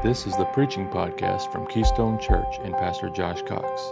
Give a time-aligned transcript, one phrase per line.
[0.00, 3.90] This is the preaching podcast from Keystone Church and Pastor Josh Cox.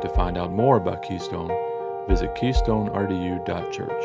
[0.00, 1.50] To find out more about Keystone,
[2.08, 4.04] visit keystonerdu.church.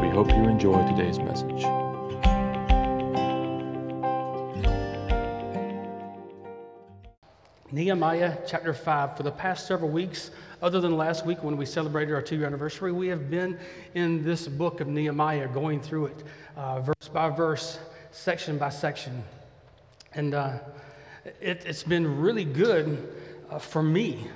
[0.00, 1.64] We hope you enjoy today's message.
[7.72, 9.16] Nehemiah chapter 5.
[9.16, 10.30] For the past several weeks,
[10.62, 13.58] other than last week when we celebrated our two year anniversary, we have been
[13.94, 16.22] in this book of Nehemiah, going through it
[16.56, 17.80] uh, verse by verse,
[18.12, 19.24] section by section.
[20.12, 20.58] And uh,
[21.40, 23.12] it, has been really good
[23.50, 24.26] uh, for me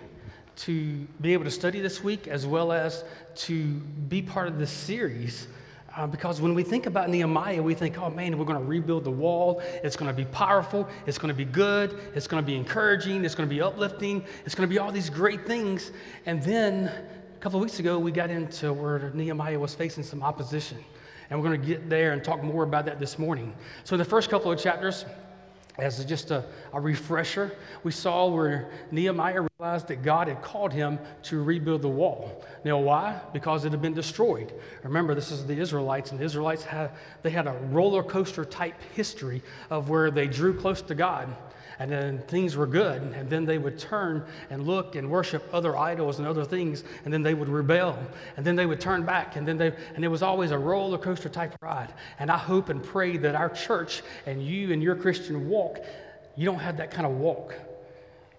[0.55, 3.65] to be able to study this week as well as to
[4.09, 5.49] be part of this series
[5.97, 9.05] uh, because when we think about Nehemiah, we think, oh man, we're going to rebuild
[9.05, 9.61] the wall.
[9.85, 10.89] It's going to be powerful.
[11.07, 11.99] It's going to be good.
[12.15, 13.25] It's going to be encouraging.
[13.25, 14.25] It's going to be uplifting.
[14.47, 15.93] It's going to be all these great things.
[16.25, 20.23] And then a couple of weeks ago, we got into where Nehemiah was facing some
[20.23, 20.79] opposition.
[21.29, 23.55] And we're going to get there and talk more about that this morning.
[23.85, 25.05] So, the first couple of chapters,
[25.79, 30.99] as just a, a, refresher, we saw where Nehemiah realized that God had called him
[31.25, 32.45] to rebuild the wall.
[32.65, 33.21] Now, why?
[33.33, 34.53] Because it had been destroyed.
[34.83, 36.91] Remember, this is the Israelites, and the Israelites had
[37.23, 41.35] they had a roller coaster type history of where they drew close to God
[41.79, 45.77] and then things were good, and then they would turn and look and worship other
[45.77, 47.99] idols and other things, and then they would rebel,
[48.37, 50.99] and then they would turn back, and then they, and it was always a roller
[50.99, 51.93] coaster type ride.
[52.19, 55.79] And I hope and pray that our church and you and your Christian walk,
[56.37, 57.55] you don't have that kind of walk.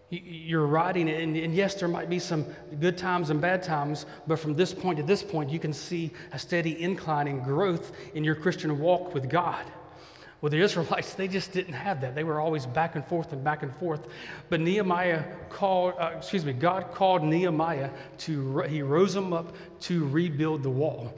[0.09, 2.45] You're riding, and, and yes, there might be some
[2.79, 6.11] good times and bad times, but from this point to this point, you can see
[6.31, 9.65] a steady incline in growth in your Christian walk with God.
[10.43, 12.15] Well, the Israelites, they just didn't have that.
[12.15, 14.09] They were always back and forth and back and forth.
[14.49, 20.05] But Nehemiah called, uh, excuse me, God called Nehemiah to, he rose him up to
[20.09, 21.13] rebuild the wall.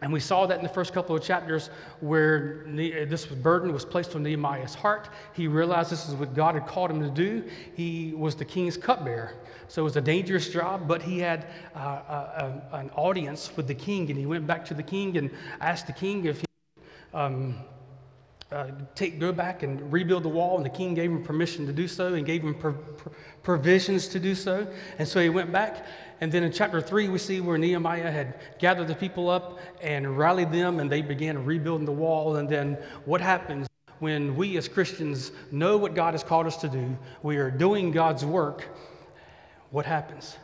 [0.00, 4.14] And we saw that in the first couple of chapters where this burden was placed
[4.14, 5.08] on Nehemiah's heart.
[5.32, 7.42] He realized this is what God had called him to do.
[7.74, 9.32] He was the king's cupbearer.
[9.66, 13.66] So it was a dangerous job, but he had uh, a, a, an audience with
[13.66, 14.08] the king.
[14.08, 16.46] And he went back to the king and asked the king if he.
[17.12, 17.56] Um,
[18.52, 21.72] uh, take, go back and rebuild the wall, and the king gave him permission to
[21.72, 24.66] do so and gave him pro- pro- provisions to do so.
[24.98, 25.86] And so he went back.
[26.20, 30.16] And then in chapter 3, we see where Nehemiah had gathered the people up and
[30.16, 32.36] rallied them, and they began rebuilding the wall.
[32.36, 33.66] And then what happens
[33.98, 37.92] when we as Christians know what God has called us to do, we are doing
[37.92, 38.68] God's work,
[39.70, 40.36] what happens?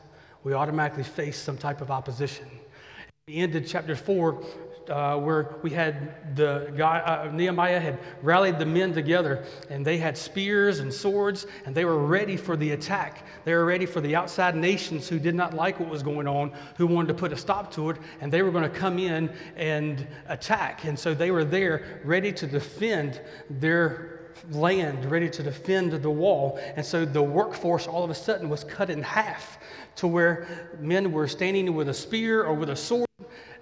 [0.44, 2.46] We automatically face some type of opposition.
[2.46, 4.44] At the end of chapter 4,
[4.90, 9.98] uh, where we had the guy, uh, Nehemiah had rallied the men together, and they
[9.98, 13.26] had spears and swords, and they were ready for the attack.
[13.44, 16.52] They were ready for the outside nations who did not like what was going on,
[16.76, 19.30] who wanted to put a stop to it, and they were going to come in
[19.56, 20.84] and attack.
[20.84, 24.18] And so they were there ready to defend their
[24.50, 26.60] land, ready to defend the wall.
[26.76, 29.58] And so the workforce all of a sudden was cut in half
[29.96, 33.07] to where men were standing with a spear or with a sword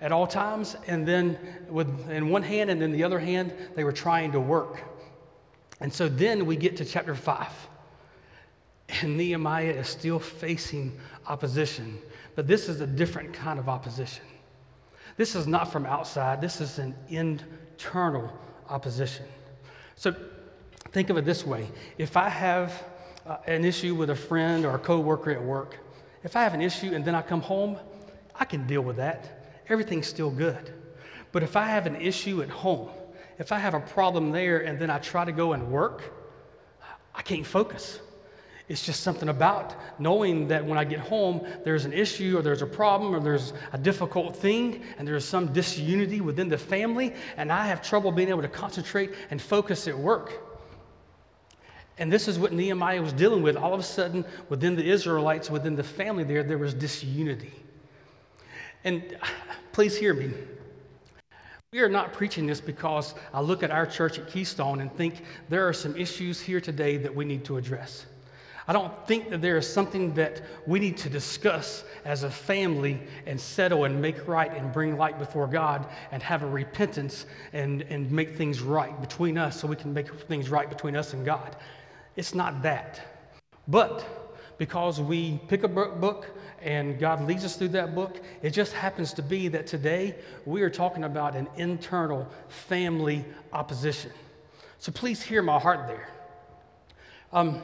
[0.00, 3.84] at all times, and then with in one hand and then the other hand, they
[3.84, 4.82] were trying to work.
[5.80, 7.52] And so then we get to chapter five,
[8.88, 11.98] and Nehemiah is still facing opposition,
[12.34, 14.24] but this is a different kind of opposition.
[15.16, 18.30] This is not from outside, this is an internal
[18.68, 19.26] opposition.
[19.94, 20.14] So
[20.92, 21.68] think of it this way
[21.98, 22.84] if I have
[23.26, 25.78] uh, an issue with a friend or a coworker at work,
[26.22, 27.78] if I have an issue and then I come home,
[28.34, 29.35] I can deal with that
[29.69, 30.72] everything's still good.
[31.32, 32.88] But if I have an issue at home,
[33.38, 36.15] if I have a problem there and then I try to go and work,
[37.15, 38.00] I can't focus.
[38.69, 42.62] It's just something about knowing that when I get home, there's an issue or there's
[42.62, 47.53] a problem or there's a difficult thing and there's some disunity within the family, and
[47.53, 50.43] I have trouble being able to concentrate and focus at work.
[51.99, 53.56] And this is what Nehemiah was dealing with.
[53.56, 57.53] All of a sudden, within the Israelites, within the family there, there was disunity.
[58.86, 59.19] And
[59.72, 60.32] please hear me.
[61.72, 65.22] We are not preaching this because I look at our church at Keystone and think
[65.50, 68.06] there are some issues here today that we need to address.
[68.69, 73.00] I don't think that there is something that we need to discuss as a family
[73.26, 77.82] and settle and make right and bring light before God and have a repentance and,
[77.82, 81.25] and make things right between us so we can make things right between us and
[81.25, 81.56] God.
[82.16, 83.00] It's not that.
[83.69, 84.05] But
[84.58, 86.36] because we pick a book
[86.66, 88.20] and God leads us through that book.
[88.42, 94.10] It just happens to be that today we are talking about an internal family opposition.
[94.80, 96.08] So please hear my heart there.
[97.32, 97.62] Um,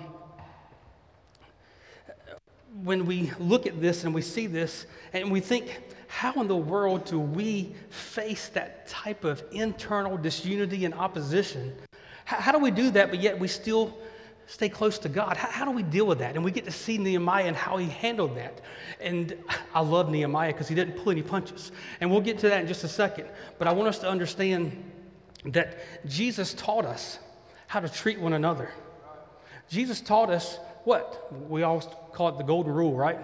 [2.84, 6.56] when we look at this and we see this and we think, how in the
[6.56, 11.75] world do we face that type of internal disunity and opposition?
[12.25, 13.99] How, how do we do that, but yet we still
[14.52, 15.38] stay close to God.
[15.38, 16.34] How, how, do we deal with that?
[16.34, 18.60] And we get to see Nehemiah and how he handled that.
[19.00, 19.34] And
[19.75, 21.72] I love Nehemiah because he didn't pull any punches.
[22.02, 23.28] And we'll get to that in just a second.
[23.58, 24.84] But I want us to understand
[25.46, 27.19] that Jesus taught us
[27.66, 28.70] how to treat one another.
[29.70, 31.32] Jesus taught us what?
[31.49, 33.19] We always call it the golden rule, right?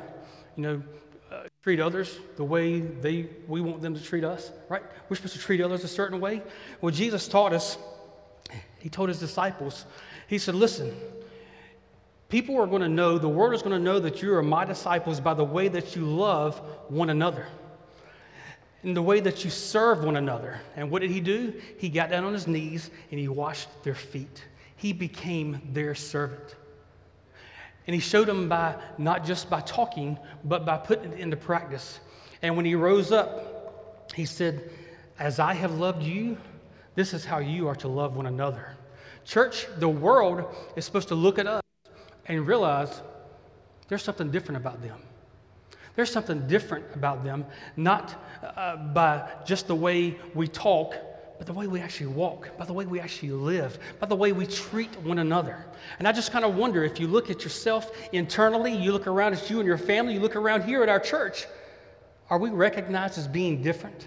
[0.56, 0.82] You know,
[1.30, 4.82] uh, treat others the way they, we want them to treat us, right?
[5.10, 6.42] We're supposed to treat others a certain way.
[6.80, 7.76] Well, Jesus taught us,
[8.78, 9.84] he told his disciples,
[10.26, 10.94] he said, listen,
[12.28, 14.64] people are going to know, the world is going to know that you are my
[14.64, 16.58] disciples by the way that you love
[16.88, 17.46] one another
[18.82, 20.60] and the way that you serve one another.
[20.76, 21.54] And what did he do?
[21.78, 24.44] He got down on his knees and he washed their feet.
[24.76, 26.54] He became their servant.
[27.86, 31.98] And he showed them by not just by talking, but by putting it into practice.
[32.42, 34.70] And when he rose up, he said,
[35.18, 36.36] As I have loved you,
[36.94, 38.76] this is how you are to love one another.
[39.24, 40.44] Church, the world
[40.76, 41.62] is supposed to look at us
[42.28, 43.02] and realize
[43.88, 45.00] there's something different about them.
[45.96, 47.44] There's something different about them,
[47.76, 50.94] not uh, by just the way we talk,
[51.38, 54.32] but the way we actually walk, by the way we actually live, by the way
[54.32, 55.64] we treat one another.
[55.98, 59.32] And I just kind of wonder if you look at yourself internally, you look around
[59.34, 61.46] at you and your family, you look around here at our church,
[62.30, 64.06] are we recognized as being different?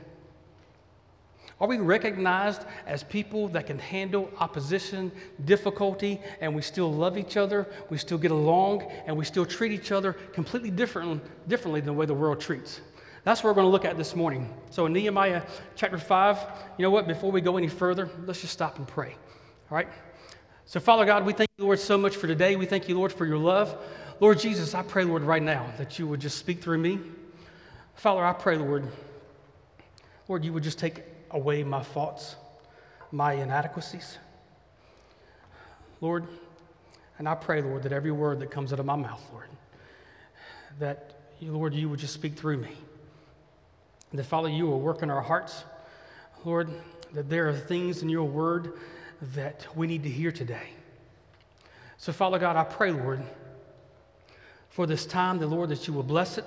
[1.62, 5.12] Are we recognized as people that can handle opposition,
[5.46, 9.72] difficulty, and we still love each other, we still get along, and we still treat
[9.72, 12.81] each other completely different, differently than the way the world treats?
[13.25, 14.52] That's what we're going to look at this morning.
[14.72, 15.44] So, in Nehemiah
[15.75, 16.40] chapter 5,
[16.80, 17.08] you know what?
[17.08, 19.16] Before we go any further, let's just stop and pray.
[19.69, 19.88] All right?
[20.66, 22.56] So, Father God, we thank you, Lord, so much for today.
[22.56, 23.78] We thank you, Lord, for your love.
[24.19, 27.00] Lord Jesus, I pray, Lord, right now that you would just speak through me.
[27.94, 28.88] Father, I pray, Lord,
[30.28, 32.36] Lord, you would just take away my faults,
[33.12, 34.18] my inadequacies.
[36.00, 36.28] Lord,
[37.18, 39.50] and I pray, Lord, that every word that comes out of my mouth, Lord,
[40.80, 42.72] that, Lord, you would just speak through me.
[44.13, 45.63] That, Father, you will work in our hearts.
[46.44, 46.69] Lord,
[47.13, 48.74] that there are things in your word
[49.36, 50.69] that we need to hear today.
[51.98, 53.22] So, Father God, I pray, Lord,
[54.69, 56.45] for this time, the Lord, that you will bless it.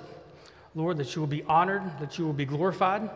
[0.75, 3.09] Lord, that you will be honored, that you will be glorified.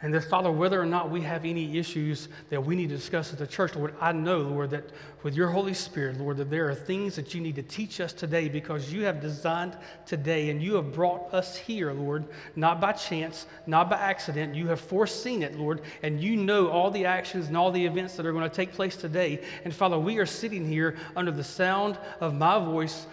[0.00, 3.32] And that, Father, whether or not we have any issues that we need to discuss
[3.32, 4.84] at the church, Lord, I know, Lord, that
[5.24, 8.12] with your Holy Spirit, Lord, that there are things that you need to teach us
[8.12, 12.92] today because you have designed today and you have brought us here, Lord, not by
[12.92, 14.54] chance, not by accident.
[14.54, 18.14] You have foreseen it, Lord, and you know all the actions and all the events
[18.14, 19.42] that are going to take place today.
[19.64, 23.08] And, Father, we are sitting here under the sound of my voice,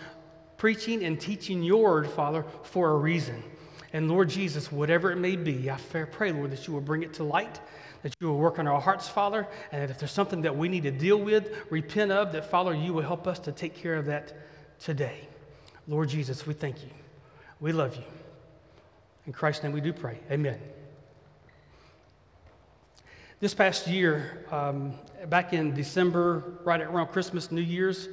[0.58, 3.42] preaching and teaching your word, Father, for a reason.
[3.95, 7.13] And Lord Jesus, whatever it may be, I pray, Lord, that you will bring it
[7.13, 7.62] to light,
[8.01, 10.68] that you will work on our hearts, Father, and that if there's something that we
[10.68, 13.95] need to deal with, repent of, that, Father, you will help us to take care
[13.95, 14.33] of that
[14.80, 15.21] today.
[15.88, 16.89] Lord Jesus, we thank you.
[17.62, 18.03] We love you.
[19.27, 20.19] In Christ's name we do pray.
[20.30, 20.59] Amen.
[23.39, 24.95] This past year, um,
[25.30, 28.09] back in December, right around Christmas, New Year's,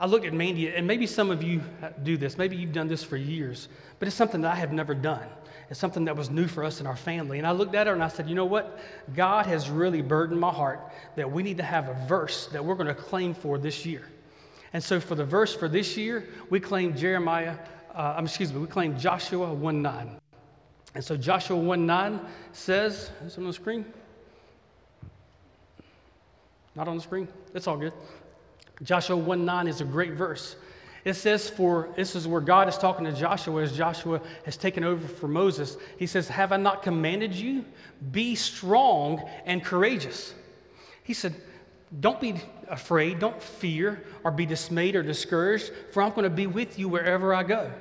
[0.00, 1.60] I looked at Mandy, and maybe some of you
[2.04, 2.38] do this.
[2.38, 3.68] Maybe you've done this for years,
[3.98, 5.26] but it's something that I have never done.
[5.70, 7.38] It's something that was new for us in our family.
[7.38, 8.78] And I looked at her and I said, you know what?
[9.14, 10.80] God has really burdened my heart
[11.16, 14.08] that we need to have a verse that we're going to claim for this year.
[14.72, 17.56] And so for the verse for this year, we claim Jeremiah,
[17.94, 20.18] uh, um, excuse me, we claim Joshua 1 9.
[20.94, 22.20] And so Joshua 1 9
[22.52, 23.84] says, is it on the screen?
[26.74, 27.28] Not on the screen?
[27.54, 27.92] It's all good.
[28.82, 30.56] Joshua 1 9 is a great verse.
[31.04, 34.84] It says, for this is where God is talking to Joshua as Joshua has taken
[34.84, 35.76] over for Moses.
[35.96, 37.64] He says, Have I not commanded you?
[38.10, 40.34] Be strong and courageous.
[41.04, 41.34] He said,
[42.00, 46.46] Don't be afraid, don't fear, or be dismayed or discouraged, for I'm going to be
[46.46, 47.72] with you wherever I go.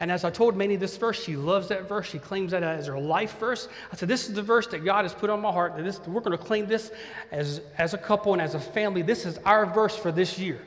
[0.00, 2.08] And as I told Mandy this verse, she loves that verse.
[2.08, 3.68] She claims that as her life verse.
[3.92, 5.76] I said, This is the verse that God has put on my heart.
[5.76, 6.90] That this, we're going to claim this
[7.30, 9.02] as, as a couple and as a family.
[9.02, 10.60] This is our verse for this year.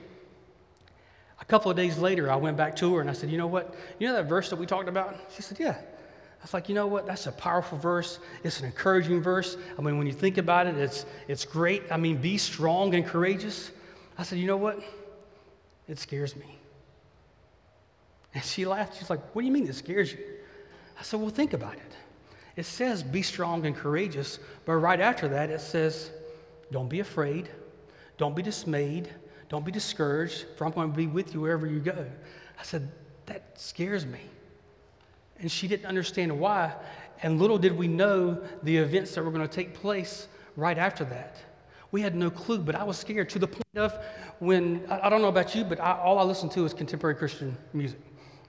[1.41, 3.48] A couple of days later, I went back to her and I said, You know
[3.48, 3.75] what?
[4.00, 5.15] You know that verse that we talked about?
[5.36, 5.77] She said, Yeah.
[5.77, 7.05] I was like, You know what?
[7.05, 8.19] That's a powerful verse.
[8.43, 9.57] It's an encouraging verse.
[9.77, 11.84] I mean, when you think about it, it's, it's great.
[11.91, 13.72] I mean, be strong and courageous.
[14.17, 14.79] I said, You know what?
[15.88, 16.56] It scares me.
[18.38, 19.00] And she laughed.
[19.00, 20.20] She's like, What do you mean it scares you?
[21.00, 21.96] I said, Well, think about it.
[22.56, 26.12] It says, Be strong and courageous, but right after that, it says,
[26.72, 27.50] Don't be afraid,
[28.20, 29.10] don't be dismayed,
[29.50, 32.06] don't be discouraged, for I'm going to be with you wherever you go.
[32.60, 32.91] I said,
[33.25, 34.20] That scares me.
[35.39, 36.75] And she didn't understand why.
[37.24, 41.03] And little did we know the events that were going to take place right after
[41.06, 41.38] that.
[41.91, 43.98] We had no clue, but I was scared to the point of
[44.38, 47.58] when, I don't know about you, but I, all I listen to is contemporary Christian
[47.74, 48.00] music.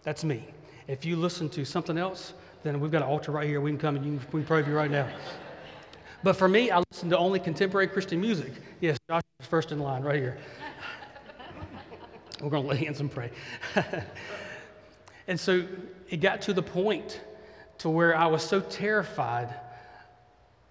[0.02, 0.44] That's me.
[0.86, 3.60] If you listen to something else, then we've got an altar right here.
[3.60, 5.08] We can come and you, we can pray for you right now.
[6.22, 8.52] But for me, I listen to only contemporary Christian music.
[8.80, 10.38] Yes, Josh is first in line right here.
[12.40, 13.30] We're going to lay hands and pray.
[15.28, 15.66] and so
[16.08, 17.20] it got to the point
[17.78, 19.54] to where I was so terrified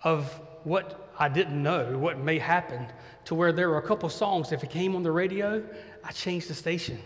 [0.03, 0.25] of
[0.63, 2.85] what I didn't know, what may happen,
[3.25, 5.63] to where there were a couple songs, if it came on the radio,
[6.03, 6.99] I changed the station.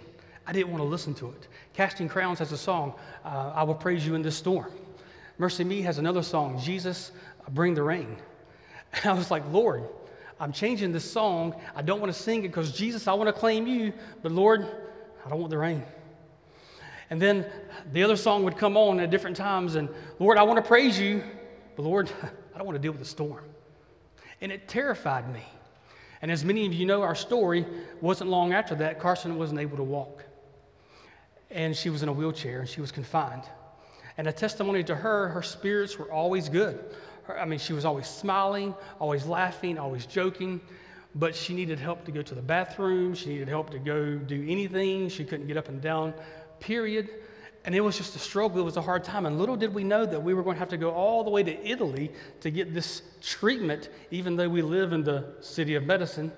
[0.52, 1.48] I didn't want to listen to it.
[1.72, 2.94] Casting Crowns has a song,
[3.24, 4.70] uh, I Will Praise You in This Storm.
[5.40, 7.14] MercyMe has another song, Jesus,
[7.52, 8.18] Bring the Rain.
[8.92, 9.86] And I was like, Lord,
[10.42, 11.56] I'm changing this song.
[11.74, 14.68] I don't want to sing it because Jesus, I want to claim you, but Lord,
[15.26, 15.86] I don't want the rain.
[17.10, 17.46] And then
[17.94, 19.88] the other song would come on at different times, and
[20.20, 21.24] Lord, I want to praise you,
[21.78, 22.12] but Lord,
[22.54, 23.46] I don't want to deal with the storm.
[24.42, 25.46] And it terrified me.
[26.22, 27.66] And as many of you know, our story
[28.02, 30.26] wasn't long after that, Carson wasn't able to walk.
[31.52, 33.44] And she was in a wheelchair and she was confined.
[34.18, 36.84] And a testimony to her, her spirits were always good.
[37.24, 40.62] Her, I mean, she was always smiling, always laughing, always joking,
[41.16, 43.14] but she needed help to go to the bathroom.
[43.14, 45.10] She needed help to go do anything.
[45.10, 46.14] She couldn't get up and down,
[46.60, 47.10] period.
[47.64, 48.60] And it was just a struggle.
[48.60, 49.26] It was a hard time.
[49.26, 51.30] And little did we know that we were going to have to go all the
[51.30, 55.84] way to Italy to get this treatment, even though we live in the city of
[55.84, 56.32] medicine.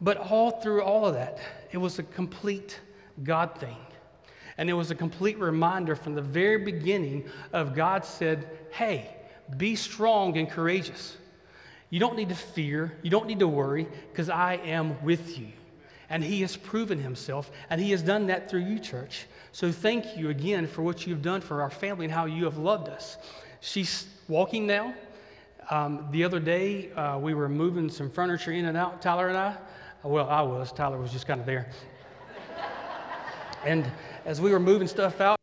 [0.00, 1.38] But all through all of that,
[1.72, 2.80] it was a complete
[3.22, 3.76] God thing.
[4.58, 9.14] And it was a complete reminder from the very beginning of God said, Hey,
[9.56, 11.16] be strong and courageous.
[11.90, 15.48] You don't need to fear, you don't need to worry, because I am with you.
[16.08, 19.26] And He has proven Himself, and He has done that through you, church.
[19.52, 22.58] So thank you again for what you've done for our family and how you have
[22.58, 23.18] loved us.
[23.60, 24.94] She's walking now.
[25.70, 29.36] Um, the other day, uh, we were moving some furniture in and out, Tyler and
[29.36, 29.56] I.
[30.02, 31.68] Well, I was, Tyler was just kind of there.
[33.66, 33.90] And
[34.24, 35.36] as we were moving stuff out,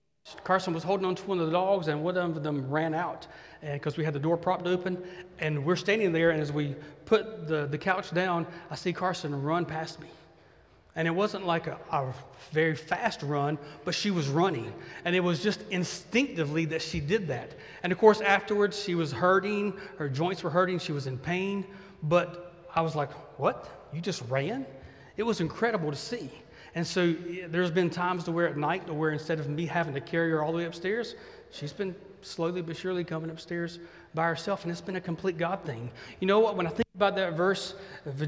[0.43, 3.27] Carson was holding on to one of the dogs, and one of them ran out
[3.61, 5.01] eh, because we had the door propped open.
[5.39, 6.75] And we're standing there, and as we
[7.05, 10.07] put the, the couch down, I see Carson run past me.
[10.95, 12.13] And it wasn't like a, a,
[12.51, 14.71] very fast run, but she was running.
[15.05, 17.51] And it was just instinctively that she did that.
[17.81, 21.65] And of course, afterwards, she was hurting, her joints were hurting, she was in pain.
[22.03, 23.67] But I was like, What?
[23.91, 24.65] You just ran?
[25.17, 26.29] It was incredible to see.
[26.75, 27.13] And so
[27.49, 30.31] there's been times to where at night, to where instead of me having to carry
[30.31, 31.15] her all the way upstairs,
[31.51, 33.79] she's been slowly but surely coming upstairs
[34.13, 35.89] by herself, and it's been a complete God thing.
[36.19, 36.55] You know what?
[36.55, 37.73] When I think about that verse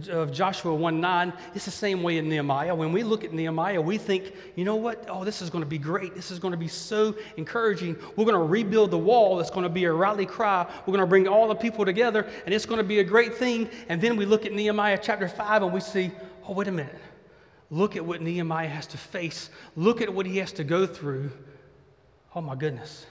[0.10, 2.74] of Joshua 1 9, it's the same way in Nehemiah.
[2.74, 5.06] When we look at Nehemiah, we think, you know what?
[5.08, 6.16] Oh, this is going to be great.
[6.16, 7.96] This is going to be so encouraging.
[8.16, 9.40] We're going to rebuild the wall.
[9.40, 10.66] It's going to be a rally cry.
[10.86, 13.36] We're going to bring all the people together, and it's going to be a great
[13.36, 13.70] thing.
[13.90, 16.12] And then we look at Nehemiah chapter 5 and we see,
[16.48, 16.96] oh, wait a minute.
[17.72, 19.50] Look at what Nehemiah has to face.
[19.75, 21.31] Look at what he has to go through.
[22.36, 23.05] Oh, my goodness.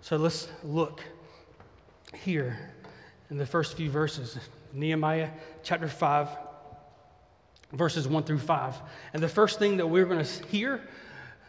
[0.00, 1.02] So let's look
[2.14, 2.70] here
[3.30, 4.38] in the first few verses
[4.72, 5.30] Nehemiah
[5.62, 6.28] chapter 5,
[7.72, 8.74] verses 1 through 5.
[9.12, 10.82] And the first thing that we're going to hear,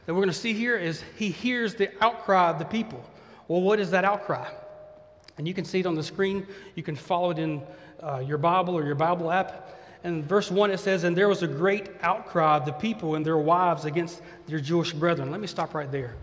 [0.06, 3.04] that we're going to see here, is he hears the outcry of the people.
[3.48, 4.48] Well, what is that outcry?
[5.38, 6.46] And you can see it on the screen.
[6.76, 7.62] You can follow it in
[8.02, 9.75] uh, your Bible or your Bible app.
[10.06, 13.26] And verse 1 it says, And there was a great outcry of the people and
[13.26, 15.32] their wives against their Jewish brethren.
[15.32, 16.16] Let me stop right there.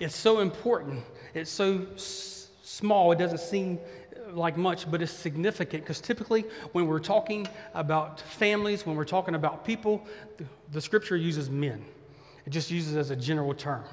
[0.00, 1.04] It's so important
[1.34, 3.78] it's so s- small, it doesn't seem
[4.32, 9.34] like much, but it's significant because typically when we're talking about families, when we're talking
[9.34, 11.84] about people, the, the scripture uses men.
[12.46, 13.84] It just uses as a general term.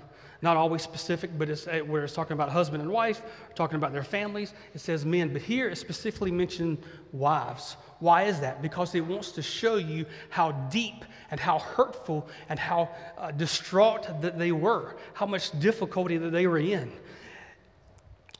[0.41, 3.21] Not always specific, but it's uh, where it's talking about husband and wife,
[3.55, 5.33] talking about their families, it says men.
[5.33, 6.77] But here it specifically mentioned
[7.11, 7.75] wives.
[7.99, 8.61] Why is that?
[8.61, 14.21] Because it wants to show you how deep and how hurtful and how uh, distraught
[14.21, 16.91] that they were, how much difficulty that they were in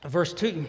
[0.08, 0.66] verse 2.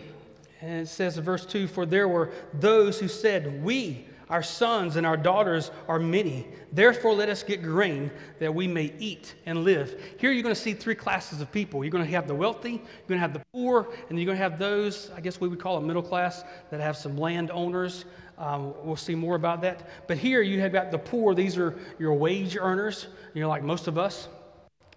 [0.62, 4.96] And it says in verse 2 For there were those who said, We, our sons
[4.96, 6.48] and our daughters, are many.
[6.72, 8.10] Therefore, let us get grain
[8.40, 10.02] that we may eat and live.
[10.18, 11.84] Here you're going to see three classes of people.
[11.84, 14.38] You're going to have the wealthy, you're going to have the poor, and you're going
[14.38, 18.06] to have those, I guess we would call them middle class, that have some landowners.
[18.38, 19.88] Um, we'll see more about that.
[20.08, 21.36] But here you have got the poor.
[21.36, 24.30] These are your wage earners, you know, like most of us.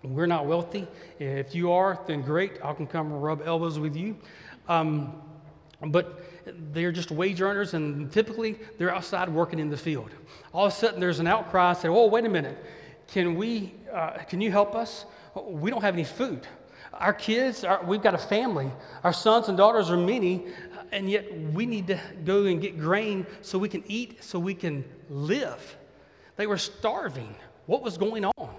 [0.03, 0.87] We're not wealthy.
[1.19, 2.53] If you are, then great.
[2.63, 4.17] I can come rub elbows with you.
[4.69, 5.21] Um,
[5.89, 6.24] but
[6.73, 10.11] they're just wage earners, and typically they're outside working in the field.
[10.53, 11.71] All of a sudden, there's an outcry.
[11.71, 12.57] I say, "Oh, wait a minute!
[13.09, 13.75] Can we?
[13.93, 15.07] Uh, can you help us?
[15.47, 16.47] We don't have any food.
[16.93, 18.71] Our kids, our, we've got a family.
[19.03, 20.47] Our sons and daughters are many.
[20.93, 24.55] and yet we need to go and get grain so we can eat, so we
[24.55, 25.77] can live.
[26.37, 27.35] They were starving.
[27.67, 28.55] What was going on?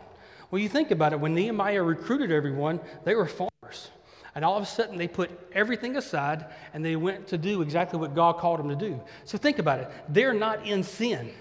[0.51, 3.89] Well, you think about it, when Nehemiah recruited everyone, they were farmers.
[4.35, 7.97] And all of a sudden, they put everything aside and they went to do exactly
[7.97, 9.01] what God called them to do.
[9.23, 9.89] So think about it.
[10.09, 11.31] They're not in sin.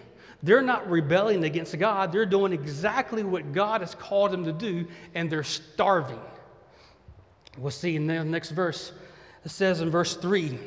[0.45, 2.13] They're not rebelling against God.
[2.13, 6.21] They're doing exactly what God has called them to do, and they're starving.
[7.59, 8.93] We'll see in the next verse.
[9.45, 10.59] It says in verse 3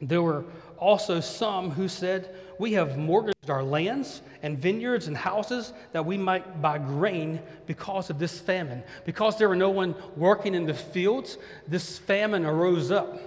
[0.00, 0.44] there were
[0.78, 6.16] also some who said, We have mortgaged our lands and vineyards and houses that we
[6.16, 8.84] might buy grain because of this famine.
[9.04, 13.20] Because there were no one working in the fields, this famine arose up.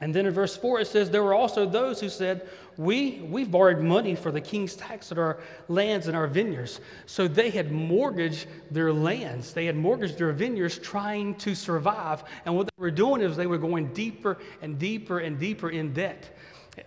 [0.00, 3.48] And then in verse 4, it says, There were also those who said, we, We've
[3.48, 5.38] borrowed money for the king's tax at our
[5.68, 6.80] lands and our vineyards.
[7.06, 12.24] So they had mortgaged their lands, they had mortgaged their vineyards trying to survive.
[12.44, 15.92] And what they were doing is they were going deeper and deeper and deeper in
[15.92, 16.36] debt.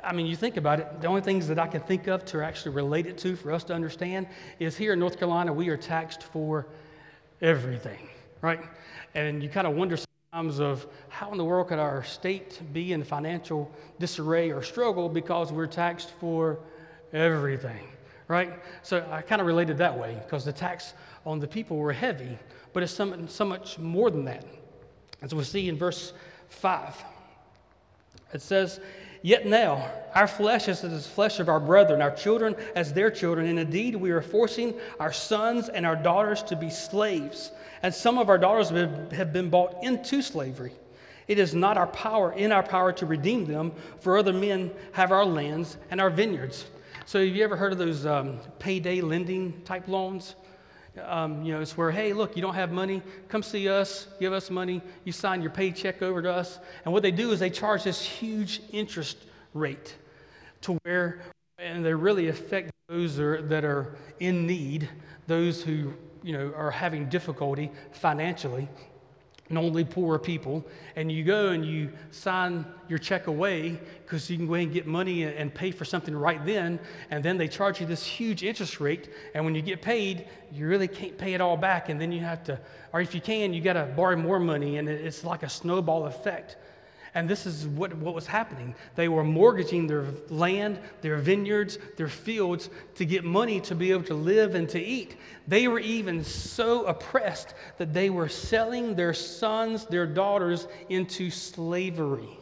[0.03, 2.43] I mean, you think about it, the only things that I can think of to
[2.43, 4.27] actually relate it to for us to understand
[4.59, 6.67] is here in North Carolina, we are taxed for
[7.41, 8.09] everything,
[8.41, 8.61] right?
[9.15, 9.97] And you kind of wonder
[10.31, 15.09] sometimes of how in the world could our state be in financial disarray or struggle
[15.09, 16.59] because we're taxed for
[17.11, 17.87] everything,
[18.27, 18.53] right?
[18.83, 20.93] So I kind of related that way because the tax
[21.25, 22.37] on the people were heavy,
[22.73, 24.45] but it's so, so much more than that.
[25.21, 26.13] As we see in verse
[26.49, 27.03] 5,
[28.33, 28.79] it says,
[29.21, 33.47] Yet now, our flesh is the flesh of our brethren, our children as their children,
[33.47, 37.51] and indeed we are forcing our sons and our daughters to be slaves,
[37.83, 40.73] and some of our daughters have been bought into slavery.
[41.27, 45.11] It is not our power, in our power to redeem them, for other men have
[45.11, 46.65] our lands and our vineyards.
[47.05, 50.35] So, have you ever heard of those um, payday lending type loans?
[51.05, 54.33] Um, you know, it's where, hey, look, you don't have money, come see us, give
[54.33, 56.59] us money, you sign your paycheck over to us.
[56.83, 59.17] And what they do is they charge this huge interest
[59.53, 59.95] rate
[60.61, 61.21] to where,
[61.57, 64.89] and they really affect those are, that are in need,
[65.27, 65.93] those who,
[66.23, 68.67] you know, are having difficulty financially
[69.51, 74.37] and only poor people, and you go and you sign your check away because you
[74.37, 77.81] can go and get money and pay for something right then, and then they charge
[77.81, 81.41] you this huge interest rate, and when you get paid, you really can't pay it
[81.41, 82.57] all back, and then you have to,
[82.93, 86.05] or if you can, you got to borrow more money, and it's like a snowball
[86.05, 86.55] effect.
[87.13, 88.73] And this is what, what was happening.
[88.95, 94.03] They were mortgaging their land, their vineyards, their fields to get money to be able
[94.03, 95.17] to live and to eat.
[95.45, 102.37] They were even so oppressed that they were selling their sons, their daughters into slavery.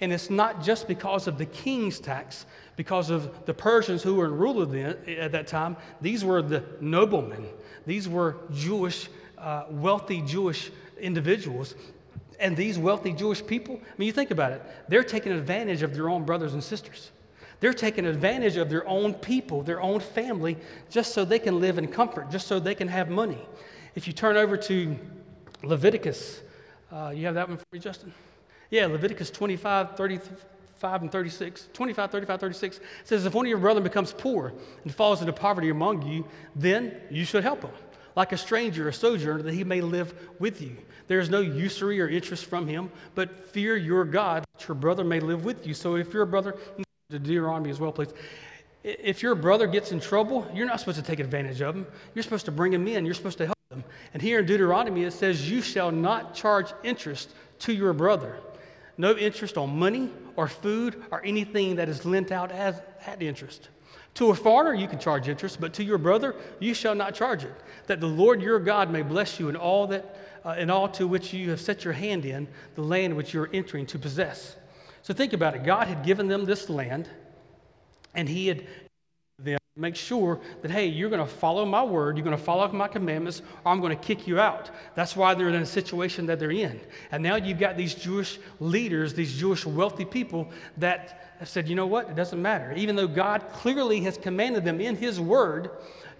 [0.00, 4.24] And it's not just because of the king's tax, because of the Persians who were
[4.24, 5.76] in rule at that time.
[6.00, 7.44] These were the noblemen,
[7.86, 11.74] these were Jewish, uh, wealthy Jewish individuals
[12.40, 15.94] and these wealthy Jewish people, I mean, you think about it, they're taking advantage of
[15.94, 17.10] their own brothers and sisters.
[17.60, 20.56] They're taking advantage of their own people, their own family,
[20.88, 23.38] just so they can live in comfort, just so they can have money.
[23.94, 24.98] If you turn over to
[25.62, 26.40] Leviticus,
[26.90, 28.12] uh, you have that one for me, Justin?
[28.70, 33.84] Yeah, Leviticus 25, 35 and 36, 25, 35, 36 says, If one of your brethren
[33.84, 36.26] becomes poor and falls into poverty among you,
[36.56, 37.70] then you should help him,
[38.20, 40.76] like a stranger, a sojourner, that he may live with you.
[41.06, 45.04] There is no usury or interest from him, but fear your God, that your brother
[45.04, 45.72] may live with you.
[45.72, 46.54] So if your brother,
[47.08, 48.12] to Deuteronomy as well, please.
[48.84, 51.86] If your brother gets in trouble, you're not supposed to take advantage of him.
[52.14, 53.06] You're supposed to bring him in.
[53.06, 53.84] You're supposed to help him.
[54.12, 57.30] And here in Deuteronomy, it says, You shall not charge interest
[57.60, 58.36] to your brother.
[58.98, 63.70] No interest on money or food or anything that is lent out as at interest.
[64.14, 67.44] To a foreigner, you can charge interest, but to your brother, you shall not charge
[67.44, 67.54] it,
[67.86, 71.06] that the Lord your God may bless you in all that uh, in all to
[71.06, 74.56] which you have set your hand in, the land which you're entering to possess.
[75.02, 75.64] So think about it.
[75.64, 77.08] God had given them this land,
[78.14, 78.66] and He had
[79.80, 82.86] make sure that, hey, you're going to follow my word, you're going to follow my
[82.86, 84.70] commandments, or I'm going to kick you out.
[84.94, 86.80] That's why they're in a situation that they're in.
[87.10, 91.86] And now you've got these Jewish leaders, these Jewish wealthy people that said, you know
[91.86, 92.10] what?
[92.10, 92.72] It doesn't matter.
[92.76, 95.70] Even though God clearly has commanded them in His word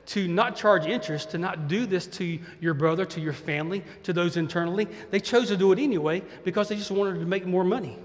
[0.07, 4.12] to not charge interest, to not do this to your brother, to your family, to
[4.12, 4.88] those internally.
[5.11, 7.99] They chose to do it anyway because they just wanted to make more money.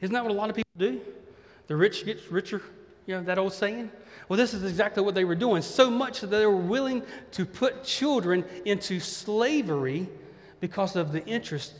[0.00, 1.00] Isn't that what a lot of people do?
[1.66, 2.62] The rich gets richer,
[3.06, 3.90] you know, that old saying?
[4.30, 7.44] Well, this is exactly what they were doing, so much that they were willing to
[7.44, 10.08] put children into slavery
[10.60, 11.74] because of the interest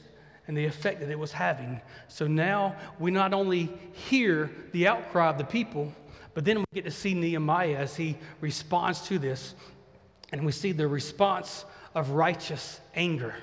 [0.48, 1.80] and the effect that it was having.
[2.08, 5.94] So now we not only hear the outcry of the people,
[6.34, 9.54] but then we get to see Nehemiah as he responds to this,
[10.32, 13.36] and we see the response of righteous anger.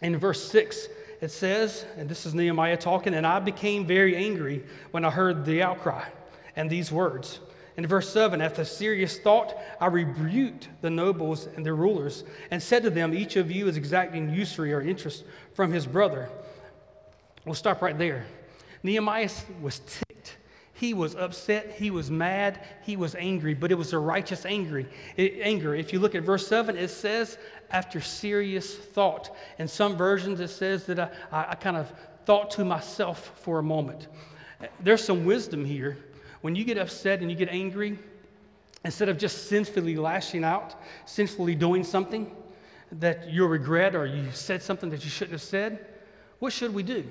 [0.00, 0.86] In verse 6,
[1.20, 5.44] it says, and this is Nehemiah talking, and I became very angry when I heard
[5.44, 6.04] the outcry
[6.54, 7.40] and these words.
[7.76, 12.82] In verse 7, after serious thought, I rebuked the nobles and their rulers and said
[12.82, 16.28] to them, Each of you is exacting usury or interest from his brother.
[17.46, 18.26] We'll stop right there.
[18.82, 19.30] Nehemiah
[19.62, 20.36] was ticked.
[20.74, 21.72] He was upset.
[21.78, 22.60] He was mad.
[22.82, 25.74] He was angry, but it was a righteous angry, anger.
[25.74, 27.38] If you look at verse 7, it says,
[27.70, 29.34] after serious thought.
[29.58, 30.98] In some versions, it says that
[31.32, 31.90] I, I kind of
[32.26, 34.08] thought to myself for a moment.
[34.80, 35.96] There's some wisdom here
[36.42, 37.98] when you get upset and you get angry,
[38.84, 40.74] instead of just sinfully lashing out,
[41.06, 42.30] sinfully doing something
[42.92, 45.86] that you regret or you said something that you shouldn't have said,
[46.40, 47.08] what should we do?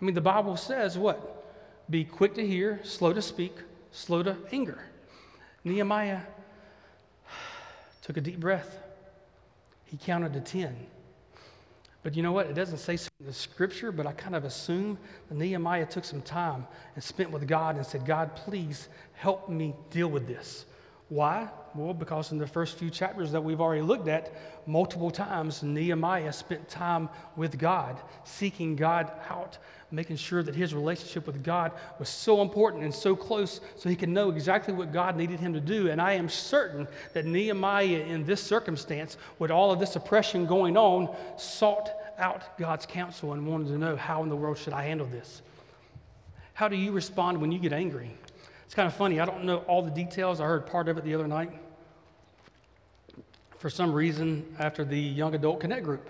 [0.00, 1.44] I mean, the Bible says what?
[1.90, 3.54] Be quick to hear, slow to speak,
[3.90, 4.78] slow to anger.
[5.64, 6.20] Nehemiah
[8.02, 8.78] took a deep breath.
[9.84, 10.76] He counted to 10.
[12.06, 12.46] But you know what?
[12.46, 14.96] It doesn't say the scripture, but I kind of assume
[15.28, 16.64] that Nehemiah took some time
[16.94, 20.66] and spent with God and said, God, please help me deal with this.
[21.08, 21.48] Why?
[21.76, 24.32] Well, because in the first few chapters that we've already looked at,
[24.66, 29.58] multiple times Nehemiah spent time with God, seeking God out,
[29.90, 33.96] making sure that his relationship with God was so important and so close so he
[33.96, 35.90] could know exactly what God needed him to do.
[35.90, 40.76] And I am certain that Nehemiah, in this circumstance, with all of this oppression going
[40.76, 44.84] on, sought out God's counsel and wanted to know how in the world should I
[44.84, 45.42] handle this.
[46.54, 48.10] How do you respond when you get angry?
[48.64, 49.20] It's kind of funny.
[49.20, 50.40] I don't know all the details.
[50.40, 51.52] I heard part of it the other night.
[53.58, 56.08] For some reason, after the Young Adult Connect group,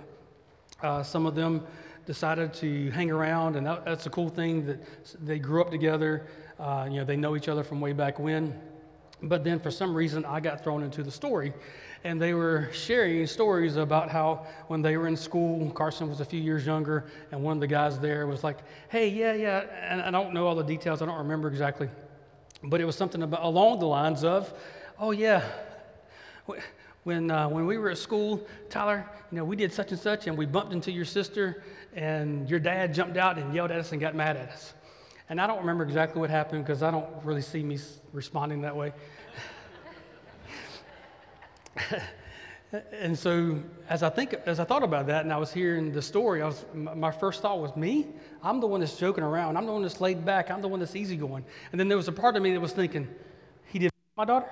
[0.82, 1.66] uh, some of them
[2.04, 4.80] decided to hang around, and that, that's a cool thing that
[5.24, 6.26] they grew up together.
[6.58, 8.58] Uh, you know, they know each other from way back when.
[9.22, 11.54] But then, for some reason, I got thrown into the story,
[12.04, 16.24] and they were sharing stories about how when they were in school, Carson was a
[16.24, 18.58] few years younger, and one of the guys there was like,
[18.90, 21.00] "Hey, yeah, yeah," and I don't know all the details.
[21.00, 21.88] I don't remember exactly
[22.62, 24.52] but it was something about, along the lines of,
[24.98, 25.42] oh, yeah,
[27.06, 30.26] when, uh, when we were at school, Tyler, you know, we did such and such,
[30.26, 31.62] and we bumped into your sister,
[31.94, 34.74] and your dad jumped out and yelled at us and got mad at us.
[35.28, 37.78] And I don't remember exactly what happened because I don't really see me
[38.12, 38.92] responding that way.
[42.90, 46.02] and so as I think, as I thought about that, and I was hearing the
[46.02, 48.08] story, I was, my first thought was me.
[48.42, 49.56] I'm the one that's joking around.
[49.56, 50.50] I'm the one that's laid back.
[50.50, 51.44] I'm the one that's easygoing.
[51.70, 53.06] And then there was a part of me that was thinking,
[53.66, 54.48] he did my daughter.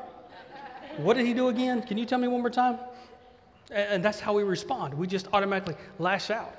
[0.96, 1.83] What did he do again?
[1.83, 2.78] Can you tell me one more time?
[3.70, 4.94] And that's how we respond.
[4.94, 6.59] We just automatically lash out.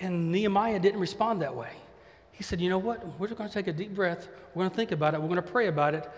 [0.00, 1.70] And Nehemiah didn't respond that way.
[2.32, 3.06] He said, You know what?
[3.18, 4.28] We're just going to take a deep breath.
[4.54, 5.20] We're going to think about it.
[5.20, 6.10] We're going to pray about it.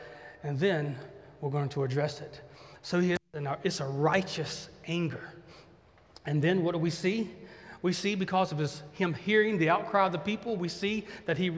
[0.43, 0.97] And then
[1.41, 2.41] we're going to address it.
[2.83, 3.17] So
[3.63, 5.33] it's a righteous anger.
[6.27, 7.31] And then what do we see?
[7.83, 11.39] We see because of his, him hearing the outcry of the people, we see that
[11.39, 11.53] he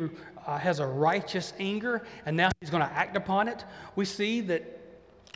[0.47, 3.65] uh, has a righteous anger, and now he's going to act upon it.
[3.97, 4.80] We see that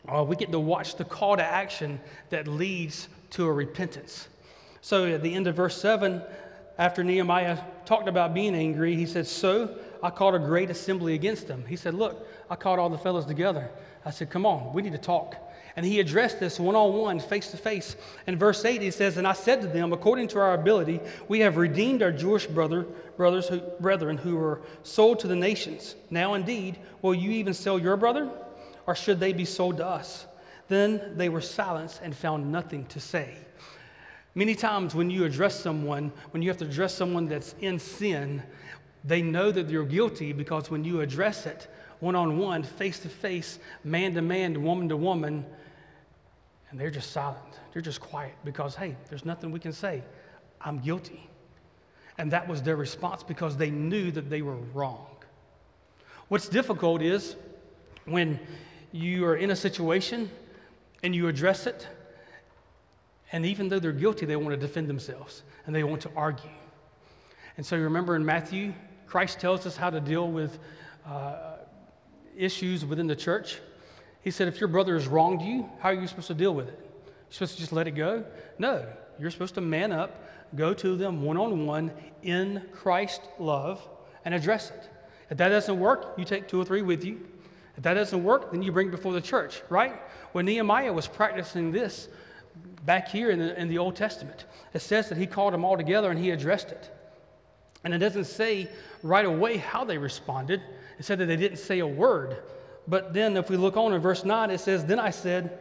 [0.08, 4.28] uh, we get to watch the call to action that leads to a repentance.
[4.80, 6.22] So at the end of verse 7,
[6.78, 11.46] after Nehemiah talked about being angry, he said, So I called a great assembly against
[11.46, 11.64] them.
[11.66, 13.70] He said, Look, I called all the fellows together.
[14.04, 15.36] I said, Come on, we need to talk.
[15.76, 17.96] And he addressed this one on one, face to face.
[18.28, 21.40] In verse 8, he says, And I said to them, According to our ability, we
[21.40, 22.82] have redeemed our Jewish brother,
[23.16, 25.94] brothers who, brethren who were sold to the nations.
[26.10, 28.30] Now, indeed, will you even sell your brother?
[28.86, 30.26] Or should they be sold to us?
[30.68, 33.36] Then they were silenced and found nothing to say.
[34.34, 38.42] Many times, when you address someone, when you have to address someone that's in sin,
[39.04, 41.68] they know that they're guilty because when you address it
[42.00, 45.44] one on one, face to face, man to man, woman to woman,
[46.70, 47.60] and they're just silent.
[47.72, 50.02] They're just quiet because, hey, there's nothing we can say.
[50.60, 51.28] I'm guilty.
[52.18, 55.06] And that was their response because they knew that they were wrong.
[56.28, 57.36] What's difficult is
[58.06, 58.40] when
[58.94, 60.30] you are in a situation
[61.02, 61.88] and you address it,
[63.32, 66.48] and even though they're guilty, they want to defend themselves and they want to argue.
[67.56, 68.72] And so you remember in Matthew,
[69.08, 70.60] Christ tells us how to deal with
[71.04, 71.56] uh,
[72.36, 73.60] issues within the church.
[74.22, 76.68] He said, if your brother has wronged you, how are you supposed to deal with
[76.68, 76.78] it?
[76.78, 78.24] You're supposed to just let it go?
[78.58, 78.86] No.
[79.18, 81.90] You're supposed to man up, go to them one on one
[82.22, 83.86] in Christ love,
[84.24, 84.88] and address it.
[85.30, 87.26] If that doesn't work, you take two or three with you.
[87.76, 90.00] If that doesn't work, then you bring it before the church, right?
[90.32, 92.08] When Nehemiah was practicing this
[92.84, 95.76] back here in the, in the Old Testament, it says that he called them all
[95.76, 96.90] together and he addressed it.
[97.82, 98.68] And it doesn't say
[99.02, 100.62] right away how they responded,
[100.98, 102.42] it said that they didn't say a word.
[102.86, 105.58] But then, if we look on in verse 9, it says, Then I said,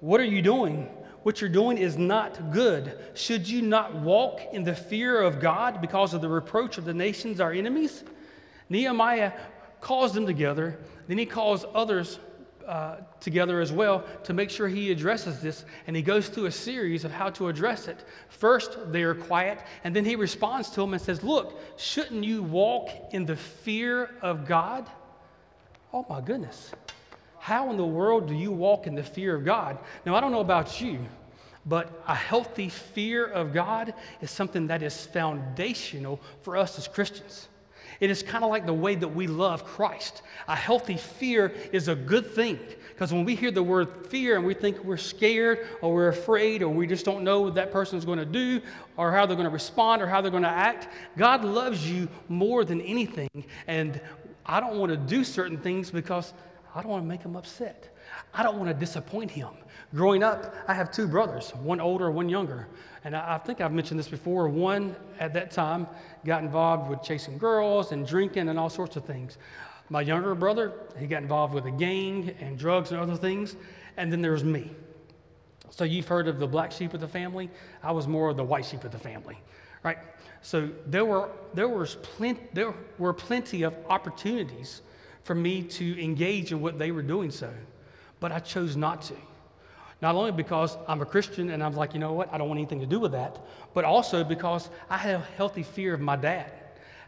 [0.00, 0.88] What are you doing?
[1.22, 2.98] What you're doing is not good.
[3.14, 6.94] Should you not walk in the fear of God because of the reproach of the
[6.94, 8.04] nations, our enemies?
[8.68, 9.32] Nehemiah
[9.80, 10.78] calls them together.
[11.06, 12.18] Then he calls others
[12.66, 15.64] uh, together as well to make sure he addresses this.
[15.86, 18.04] And he goes through a series of how to address it.
[18.28, 22.42] First, they are quiet, and then he responds to them and says, Look, shouldn't you
[22.42, 24.86] walk in the fear of God?
[25.94, 26.72] Oh my goodness.
[27.38, 29.78] How in the world do you walk in the fear of God?
[30.04, 30.98] Now, I don't know about you,
[31.64, 37.48] but a healthy fear of God is something that is foundational for us as Christians.
[38.00, 40.22] It is kind of like the way that we love Christ.
[40.46, 42.58] A healthy fear is a good thing
[42.90, 46.62] because when we hear the word fear and we think we're scared or we're afraid
[46.62, 48.60] or we just don't know what that person is going to do
[48.96, 52.08] or how they're going to respond or how they're going to act, God loves you
[52.28, 53.28] more than anything.
[53.66, 54.00] And
[54.46, 56.32] I don't want to do certain things because
[56.74, 57.96] I don't want to make him upset.
[58.32, 59.50] I don't want to disappoint him.
[59.94, 62.68] Growing up, I have two brothers, one older, one younger.
[63.04, 64.48] And I, I, think I've mentioned this before.
[64.48, 65.86] One at that time
[66.24, 69.38] got involved with chasing girls and drinking and all sorts of things.
[69.90, 73.56] My younger brother, he got involved with a gang and drugs and other things.
[73.96, 74.70] And then there was me.
[75.70, 77.50] So you've heard of the black sheep of the family.
[77.82, 79.38] I was more of the white sheep of the family,
[79.82, 79.98] right?
[80.42, 84.82] So there were, there, was plenty, there were plenty of opportunities
[85.24, 87.52] for me to engage in what they were doing so,
[88.20, 89.14] but I chose not to.
[90.00, 92.58] Not only because I'm a Christian and I'm like, you know what, I don't want
[92.58, 93.38] anything to do with that,
[93.74, 96.52] but also because I had a healthy fear of my dad.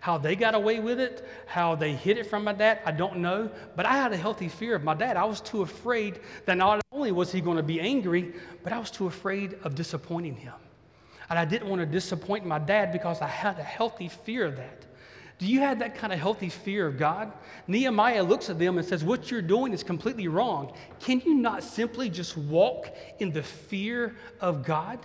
[0.00, 3.18] How they got away with it, how they hid it from my dad, I don't
[3.18, 3.50] know.
[3.76, 5.16] But I had a healthy fear of my dad.
[5.16, 8.33] I was too afraid that not only was he going to be angry,
[8.64, 10.55] but I was too afraid of disappointing him.
[11.29, 14.57] And I didn't want to disappoint my dad because I had a healthy fear of
[14.57, 14.87] that.
[15.40, 17.33] Do you have that kind of healthy fear of God?
[17.66, 20.74] Nehemiah looks at them and says, What you're doing is completely wrong.
[21.00, 24.98] Can you not simply just walk in the fear of God?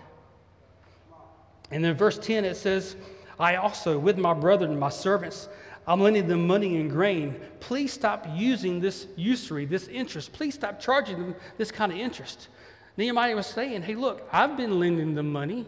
[1.71, 2.97] And then verse 10 it says,
[3.39, 5.47] I also, with my brethren, my servants,
[5.87, 7.39] I'm lending them money and grain.
[7.61, 10.33] Please stop using this usury, this interest.
[10.33, 12.49] Please stop charging them this kind of interest.
[12.97, 15.65] Nehemiah was saying, Hey, look, I've been lending them money,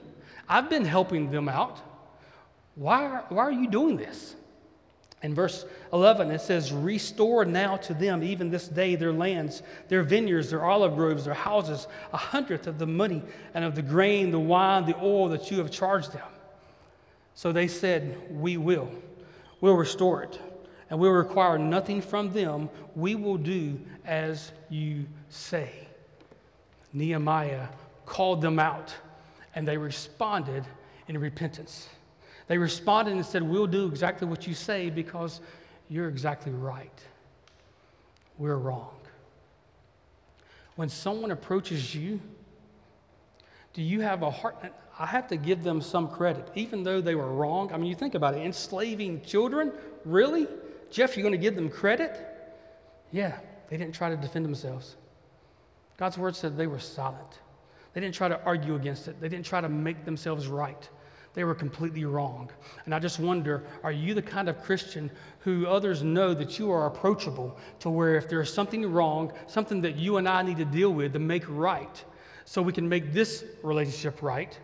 [0.49, 1.79] I've been helping them out.
[2.75, 4.35] Why are, why are you doing this?
[5.23, 10.03] In verse 11, it says, Restore now to them, even this day, their lands, their
[10.03, 13.23] vineyards, their olive groves, their houses, a hundredth of the money
[13.55, 16.27] and of the grain, the wine, the oil that you have charged them.
[17.33, 18.91] So they said, We will.
[19.59, 20.39] We'll restore it,
[20.89, 22.69] and we'll require nothing from them.
[22.95, 25.87] We will do as you say.
[26.93, 27.67] Nehemiah
[28.05, 28.95] called them out,
[29.55, 30.63] and they responded
[31.07, 31.89] in repentance.
[32.47, 35.41] They responded and said, We'll do exactly what you say because
[35.89, 36.99] you're exactly right.
[38.37, 38.95] We're wrong.
[40.75, 42.19] When someone approaches you,
[43.73, 44.55] do you have a heart?
[44.99, 47.71] I have to give them some credit, even though they were wrong.
[47.71, 49.71] I mean, you think about it enslaving children?
[50.05, 50.47] Really?
[50.89, 52.19] Jeff, you're going to give them credit?
[53.11, 53.37] Yeah,
[53.69, 54.95] they didn't try to defend themselves.
[55.97, 57.39] God's word said they were silent.
[57.93, 60.89] They didn't try to argue against it, they didn't try to make themselves right
[61.37, 62.49] they were completely wrong.
[62.85, 66.71] And I just wonder are you the kind of Christian who others know that you
[66.71, 70.65] are approachable to where if there's something wrong, something that you and I need to
[70.65, 72.03] deal with to make right,
[72.45, 74.59] so we can make this relationship right,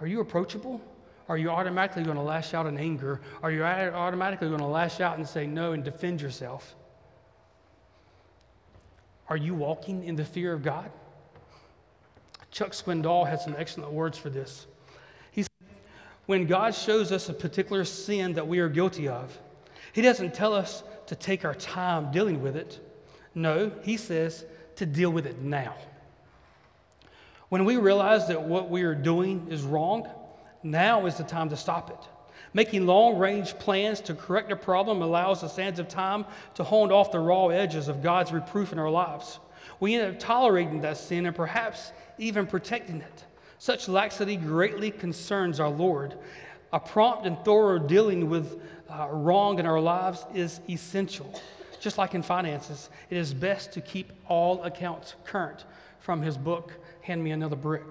[0.00, 0.80] are you approachable?
[1.28, 3.20] Are you automatically going to lash out in anger?
[3.40, 6.74] Are you automatically going to lash out and say no and defend yourself?
[9.28, 10.90] Are you walking in the fear of God?
[12.50, 14.66] Chuck Swindoll had some excellent words for this
[16.28, 19.40] when God shows us a particular sin that we are guilty of,
[19.94, 22.78] He doesn't tell us to take our time dealing with it.
[23.34, 24.44] No, He says
[24.76, 25.74] to deal with it now.
[27.48, 30.06] When we realize that what we are doing is wrong,
[30.62, 32.08] now is the time to stop it.
[32.52, 36.92] Making long range plans to correct a problem allows the sands of time to hone
[36.92, 39.38] off the raw edges of God's reproof in our lives.
[39.80, 43.24] We end up tolerating that sin and perhaps even protecting it.
[43.58, 46.14] Such laxity greatly concerns our Lord.
[46.72, 51.40] A prompt and thorough dealing with uh, wrong in our lives is essential.
[51.80, 55.64] Just like in finances, it is best to keep all accounts current
[56.00, 57.84] from his book, Hand Me Another Brick.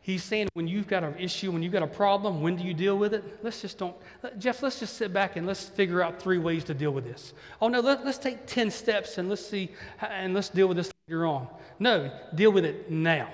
[0.00, 2.74] He's saying when you've got an issue, when you've got a problem, when do you
[2.74, 3.24] deal with it?
[3.42, 3.96] Let's just don't,
[4.38, 7.32] Jeff, let's just sit back and let's figure out three ways to deal with this.
[7.62, 9.70] Oh no, let, us take 10 steps and let's see,
[10.02, 11.48] and let's deal with this later on.
[11.78, 13.30] No, deal with it now.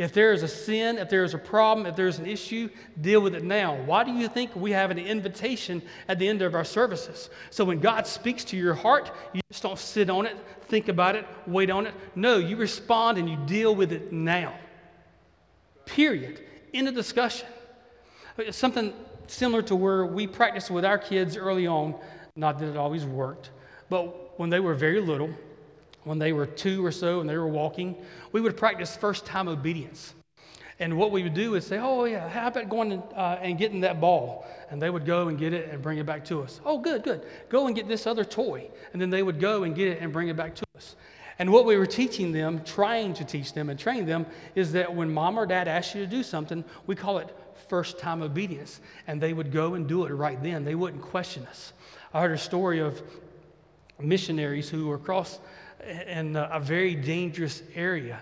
[0.00, 2.70] If there is a sin, if there is a problem, if there's an issue,
[3.02, 3.76] deal with it now.
[3.82, 7.28] Why do you think we have an invitation at the end of our services?
[7.50, 11.16] So when God speaks to your heart, you just don't sit on it, think about
[11.16, 11.92] it, wait on it.
[12.14, 14.54] No, you respond and you deal with it now.
[15.84, 16.46] Period.
[16.72, 17.48] End of discussion.
[18.38, 18.94] Uh, something
[19.26, 21.94] similar to where we practiced with our kids early on.
[22.36, 23.50] Not that it always worked,
[23.90, 25.28] but when they were very little,
[26.04, 27.96] when they were two or so and they were walking,
[28.32, 30.14] we would practice first time obedience.
[30.78, 33.58] And what we would do is say, Oh, yeah, how about going and, uh, and
[33.58, 34.46] getting that ball?
[34.70, 36.60] And they would go and get it and bring it back to us.
[36.64, 37.26] Oh, good, good.
[37.50, 38.70] Go and get this other toy.
[38.92, 40.96] And then they would go and get it and bring it back to us.
[41.38, 44.94] And what we were teaching them, trying to teach them and train them, is that
[44.94, 47.34] when mom or dad asks you to do something, we call it
[47.68, 48.80] first time obedience.
[49.06, 50.64] And they would go and do it right then.
[50.64, 51.74] They wouldn't question us.
[52.14, 53.02] I heard a story of
[53.98, 55.40] missionaries who were across
[56.06, 58.20] in a very dangerous area.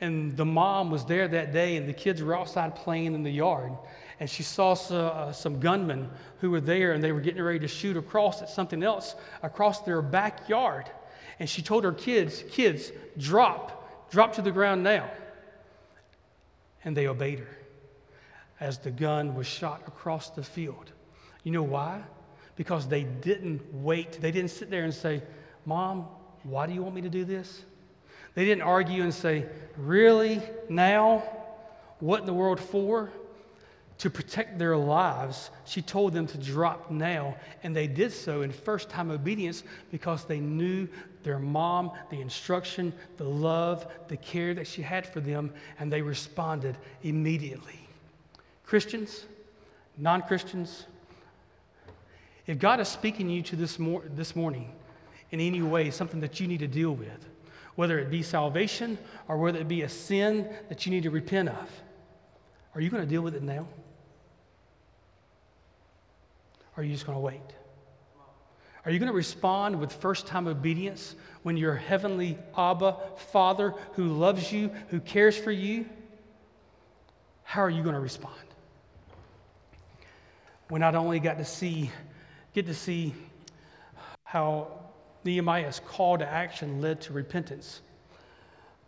[0.00, 3.30] And the mom was there that day, and the kids were outside playing in the
[3.30, 3.72] yard.
[4.18, 7.68] And she saw uh, some gunmen who were there, and they were getting ready to
[7.68, 10.90] shoot across at something else across their backyard.
[11.38, 15.10] And she told her kids, Kids, drop, drop to the ground now.
[16.84, 17.58] And they obeyed her
[18.58, 20.92] as the gun was shot across the field.
[21.44, 22.02] You know why?
[22.56, 24.12] Because they didn't wait.
[24.20, 25.22] They didn't sit there and say,
[25.64, 26.06] Mom,
[26.42, 27.62] why do you want me to do this?
[28.34, 30.40] They didn't argue and say, Really?
[30.68, 31.22] Now?
[31.98, 33.10] What in the world for?
[33.98, 37.36] To protect their lives, she told them to drop now.
[37.62, 40.88] And they did so in first time obedience because they knew
[41.22, 46.00] their mom, the instruction, the love, the care that she had for them, and they
[46.00, 47.78] responded immediately.
[48.64, 49.26] Christians,
[49.98, 50.86] non Christians,
[52.46, 54.72] if God is speaking to you to this, mor- this morning,
[55.30, 57.26] in any way something that you need to deal with,
[57.76, 61.48] whether it be salvation or whether it be a sin that you need to repent
[61.48, 61.70] of.
[62.74, 63.66] Are you going to deal with it now?
[66.76, 67.40] Or are you just going to wait?
[68.84, 72.96] Are you going to respond with first time obedience when your heavenly Abba,
[73.30, 75.86] Father, who loves you, who cares for you,
[77.42, 78.34] how are you going to respond?
[80.70, 81.90] We not only got to see,
[82.54, 83.12] get to see
[84.22, 84.79] how
[85.24, 87.82] Nehemiah's call to action led to repentance.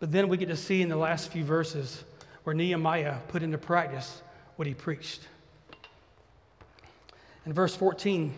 [0.01, 2.05] But then we get to see in the last few verses
[2.45, 4.23] where Nehemiah put into practice
[4.57, 5.21] what he preached.
[7.47, 8.35] In verse 14,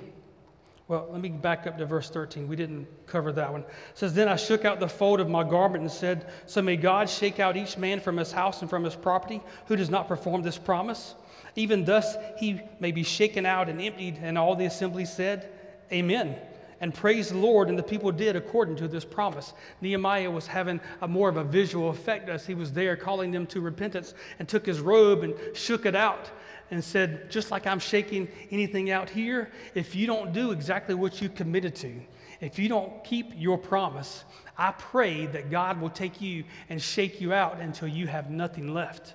[0.89, 2.47] well, let me back up to verse 13.
[2.47, 3.63] We didn't cover that one.
[3.63, 6.77] It says, Then I shook out the fold of my garment and said, So may
[6.77, 10.09] God shake out each man from his house and from his property who does not
[10.09, 11.15] perform this promise.
[11.57, 14.19] Even thus he may be shaken out and emptied.
[14.21, 15.51] And all the assembly said,
[15.91, 16.37] Amen
[16.81, 19.53] and praised the Lord, and the people did according to this promise.
[19.81, 23.47] Nehemiah was having a more of a visual effect as he was there calling them
[23.49, 26.31] to repentance and took his robe and shook it out
[26.71, 31.21] and said, Just like I'm shaking anything out here, if you don't do exactly what
[31.23, 31.93] you committed to,
[32.41, 34.25] if you don't keep your promise,
[34.57, 38.73] I pray that God will take you and shake you out until you have nothing
[38.73, 39.15] left.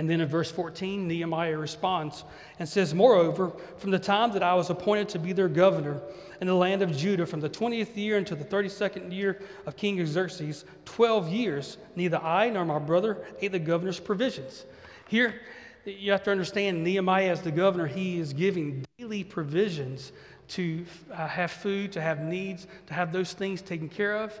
[0.00, 2.24] And then in verse 14, Nehemiah responds
[2.58, 6.00] and says, Moreover, from the time that I was appointed to be their governor
[6.40, 10.02] in the land of Judah, from the 20th year until the 32nd year of King
[10.06, 14.64] Xerxes, 12 years, neither I nor my brother ate the governor's provisions.
[15.06, 15.42] Here,
[15.84, 20.12] you have to understand Nehemiah, as the governor, he is giving daily provisions
[20.48, 20.82] to
[21.12, 24.40] uh, have food, to have needs, to have those things taken care of.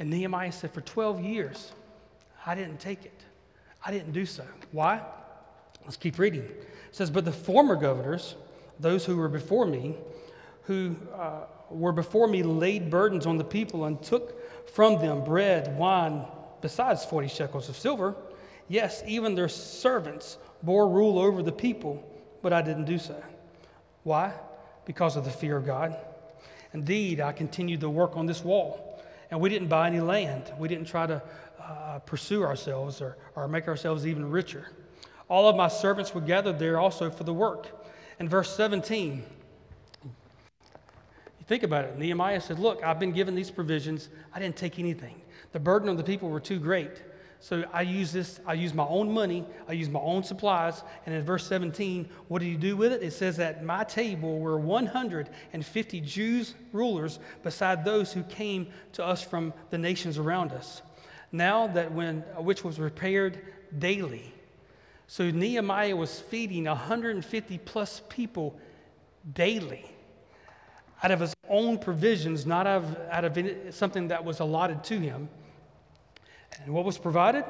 [0.00, 1.70] And Nehemiah said, For 12 years,
[2.44, 3.22] I didn't take it.
[3.84, 4.44] I didn't do so.
[4.70, 5.02] Why?
[5.84, 6.42] Let's keep reading.
[6.42, 8.36] It says, But the former governors,
[8.78, 9.96] those who were before me,
[10.62, 15.76] who uh, were before me, laid burdens on the people and took from them bread,
[15.76, 16.24] wine,
[16.60, 18.14] besides 40 shekels of silver.
[18.68, 22.02] Yes, even their servants bore rule over the people,
[22.40, 23.20] but I didn't do so.
[24.04, 24.32] Why?
[24.84, 25.96] Because of the fear of God.
[26.72, 30.52] Indeed, I continued the work on this wall, and we didn't buy any land.
[30.58, 31.22] We didn't try to
[31.72, 34.70] uh, pursue ourselves or, or make ourselves even richer.
[35.28, 37.68] All of my servants were gathered there also for the work.
[38.18, 39.24] In verse 17,
[40.04, 40.10] you
[41.46, 41.98] think about it.
[41.98, 44.08] Nehemiah said, Look, I've been given these provisions.
[44.34, 45.20] I didn't take anything.
[45.52, 47.02] The burden of the people were too great.
[47.40, 50.84] So I use this, I use my own money, I use my own supplies.
[51.06, 53.02] And in verse 17, what did he do with it?
[53.02, 59.22] It says, At my table were 150 Jews, rulers, beside those who came to us
[59.22, 60.82] from the nations around us
[61.32, 63.40] now that when which was repaired
[63.78, 64.32] daily.
[65.06, 68.58] So Nehemiah was feeding 150 plus people
[69.34, 69.84] daily
[71.02, 74.98] out of his own provisions, not out of, out of something that was allotted to
[74.98, 75.28] him.
[76.64, 77.44] And what was provided?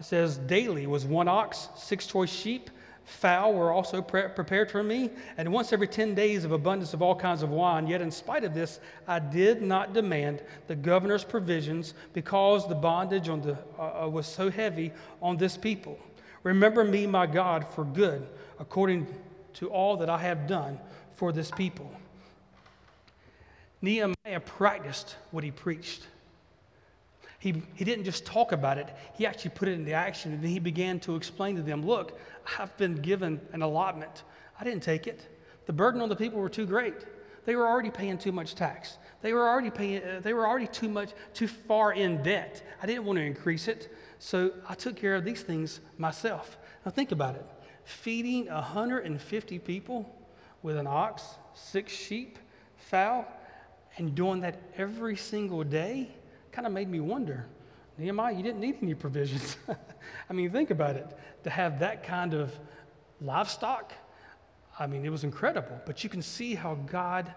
[0.00, 2.70] It says, Daily was one ox, six choice sheep,
[3.08, 7.02] fowl were also pre- prepared for me, and once every 10 days of abundance of
[7.02, 7.86] all kinds of wine.
[7.86, 13.28] Yet, in spite of this, I did not demand the governor's provisions because the bondage
[13.28, 14.92] on the, uh, uh was so heavy
[15.22, 15.98] on this people.
[16.42, 18.26] Remember me, my God, for good,
[18.60, 19.06] according
[19.54, 20.78] to all that I have done
[21.16, 21.90] for this people.
[23.80, 26.06] Nehemiah practiced what he preached.
[27.38, 30.32] He, he didn't just talk about it, he actually put it into action.
[30.32, 32.18] And then he began to explain to them look,
[32.58, 34.24] I've been given an allotment.
[34.60, 35.36] I didn't take it.
[35.66, 36.94] The burden on the people were too great.
[37.44, 38.98] They were already paying too much tax.
[39.22, 42.62] They were already paying, uh, they were already too much, too far in debt.
[42.82, 43.94] I didn't want to increase it.
[44.18, 46.58] So I took care of these things myself.
[46.84, 47.46] Now think about it.
[47.84, 50.14] Feeding 150 people
[50.62, 51.22] with an ox,
[51.54, 52.38] six sheep,
[52.76, 53.26] fowl,
[53.96, 56.10] and doing that every single day
[56.58, 57.46] kind of made me wonder
[57.98, 59.56] Nehemiah, you didn't need any provisions.
[60.30, 61.06] I mean, think about it.
[61.44, 62.52] To have that kind of
[63.20, 63.92] livestock,
[64.76, 65.80] I mean, it was incredible.
[65.86, 67.32] But you can see how God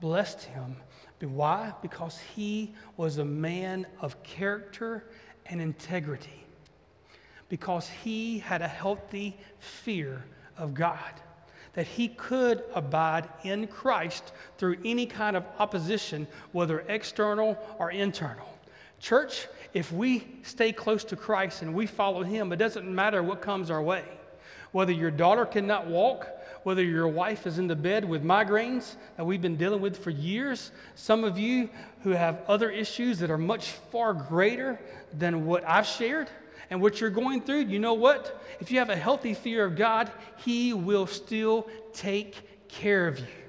[0.00, 0.76] blessed him.
[1.20, 1.74] Why?
[1.82, 5.04] Because he was a man of character
[5.44, 6.46] and integrity.
[7.50, 10.24] Because he had a healthy fear
[10.56, 11.20] of God
[11.74, 18.53] that he could abide in Christ through any kind of opposition, whether external or internal.
[19.04, 23.42] Church, if we stay close to Christ and we follow him, it doesn't matter what
[23.42, 24.02] comes our way.
[24.72, 26.26] Whether your daughter cannot walk,
[26.62, 30.08] whether your wife is in the bed with migraines that we've been dealing with for
[30.08, 31.68] years, some of you
[32.02, 34.80] who have other issues that are much far greater
[35.12, 36.30] than what I've shared
[36.70, 38.42] and what you're going through, you know what?
[38.58, 43.43] If you have a healthy fear of God, He will still take care of you.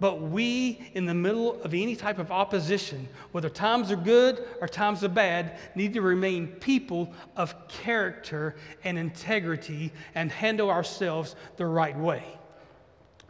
[0.00, 4.68] But we, in the middle of any type of opposition, whether times are good or
[4.68, 11.66] times are bad, need to remain people of character and integrity and handle ourselves the
[11.66, 12.22] right way.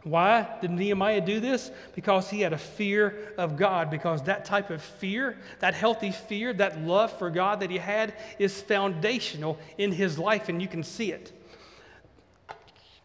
[0.03, 1.71] Why did Nehemiah do this?
[1.93, 3.89] Because he had a fear of God.
[3.89, 8.13] Because that type of fear, that healthy fear, that love for God that he had
[8.37, 11.33] is foundational in his life, and you can see it.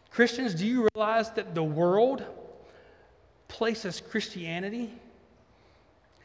[0.09, 2.23] Christians, do you realize that the world
[3.55, 4.91] places Christianity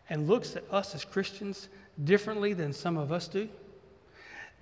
[0.08, 1.68] and looks at us as Christians
[2.02, 3.48] differently than some of us do?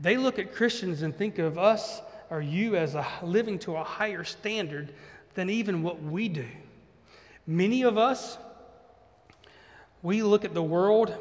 [0.01, 3.83] They look at Christians and think of us or you as a, living to a
[3.83, 4.93] higher standard
[5.35, 6.45] than even what we do.
[7.47, 8.37] Many of us,
[10.03, 11.15] we look at the world,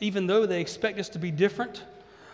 [0.00, 1.84] even though they expect us to be different,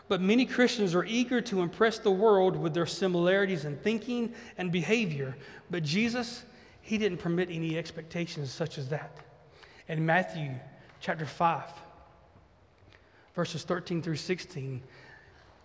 [0.09, 4.73] but many Christians are eager to impress the world with their similarities in thinking and
[4.73, 5.37] behavior.
[5.71, 6.45] But Jesus,
[6.87, 9.19] He didn't permit any expectations such as that.
[9.89, 10.53] In Matthew
[11.01, 11.65] chapter 5,
[13.35, 14.81] verses 13 through 16,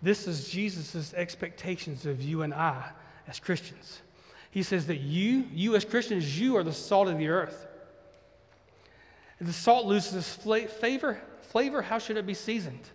[0.01, 2.89] this is Jesus' expectations of you and I
[3.28, 4.01] as Christians.
[4.49, 7.67] He says that you, you as Christians, you are the salt of the earth.
[9.39, 12.89] If the salt loses its flavor, flavor, how should it be seasoned?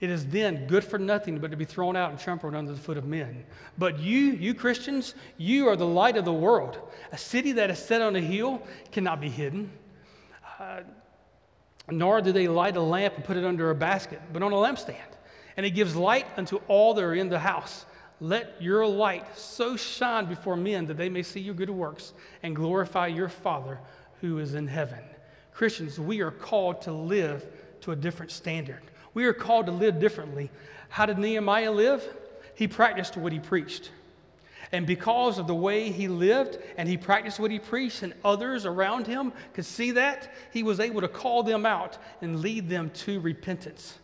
[0.00, 2.78] It is then good for nothing but to be thrown out and trampled under the
[2.78, 3.44] foot of men.
[3.76, 6.78] But you, you Christians, you are the light of the world.
[7.10, 9.70] A city that is set on a hill cannot be hidden.
[10.60, 10.80] Uh,
[11.90, 14.56] nor do they light a lamp and put it under a basket, but on a
[14.56, 14.96] lampstand.
[15.56, 17.84] And it gives light unto all that are in the house.
[18.20, 22.54] Let your light so shine before men that they may see your good works and
[22.54, 23.80] glorify your Father
[24.20, 25.00] who is in heaven.
[25.52, 27.46] Christians, we are called to live
[27.80, 28.82] to a different standard.
[29.14, 30.50] We are called to live differently.
[30.88, 32.06] How did Nehemiah live?
[32.54, 33.90] He practiced what he preached.
[34.72, 38.66] And because of the way he lived and he practiced what he preached, and others
[38.66, 42.90] around him could see that, he was able to call them out and lead them
[42.90, 43.98] to repentance.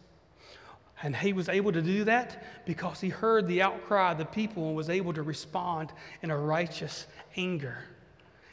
[1.03, 4.69] And he was able to do that because he heard the outcry of the people
[4.69, 5.93] and was able to respond
[6.23, 7.77] in a righteous anger.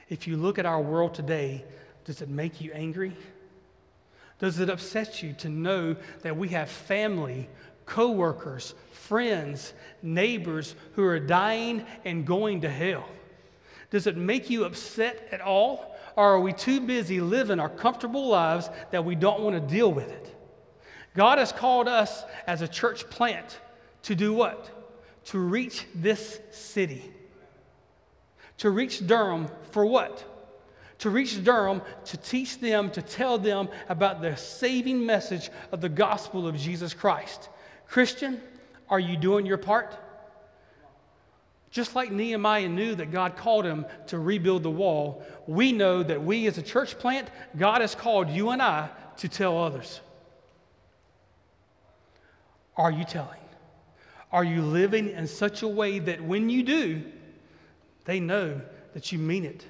[0.10, 1.64] If you look at our world today,
[2.04, 3.16] does it make you angry?
[4.42, 7.48] Does it upset you to know that we have family,
[7.86, 13.08] coworkers, friends, neighbors who are dying and going to hell?
[13.92, 15.96] Does it make you upset at all?
[16.16, 19.94] Or are we too busy living our comfortable lives that we don't want to deal
[19.94, 20.36] with it?
[21.16, 23.60] God has called us as a church plant
[24.04, 24.72] to do what?
[25.26, 27.12] To reach this city.
[28.58, 30.31] To reach Durham for what?
[31.02, 35.90] To reach Durham to teach them, to tell them about the saving message of the
[35.90, 37.50] gospel of Jesus Christ.
[37.88, 38.40] Christian,
[38.88, 39.98] are you doing your part?
[41.72, 46.22] Just like Nehemiah knew that God called him to rebuild the wall, we know that
[46.22, 50.02] we as a church plant, God has called you and I to tell others.
[52.78, 53.40] Are you telling?
[54.32, 57.02] Are you living in such a way that when you do,
[58.06, 58.62] they know
[58.94, 59.66] that you mean it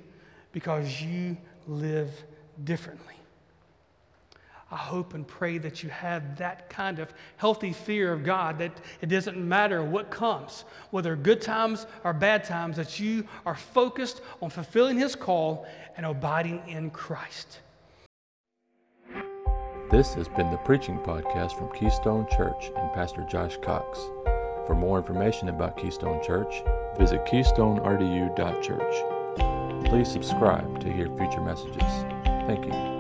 [0.52, 1.38] because you
[1.68, 2.10] live
[2.64, 3.16] differently?
[4.72, 8.72] I hope and pray that you have that kind of healthy fear of God, that
[9.02, 14.22] it doesn't matter what comes, whether good times or bad times, that you are focused
[14.42, 17.60] on fulfilling His call and abiding in Christ.
[19.90, 24.00] This has been the Preaching Podcast from Keystone Church and Pastor Josh Cox.
[24.66, 26.64] For more information about Keystone Church,
[26.98, 29.21] visit keystonerdu.church.
[29.86, 31.84] Please subscribe to hear future messages.
[32.48, 32.91] Thank you.